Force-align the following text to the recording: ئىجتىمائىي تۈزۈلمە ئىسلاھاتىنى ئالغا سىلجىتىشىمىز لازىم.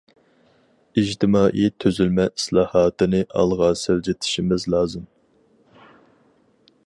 ئىجتىمائىي 1.01 1.69
تۈزۈلمە 1.83 2.25
ئىسلاھاتىنى 2.31 3.21
ئالغا 3.41 3.69
سىلجىتىشىمىز 3.83 4.67
لازىم. 4.75 5.07